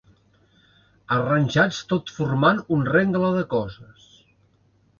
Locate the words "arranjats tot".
1.17-2.11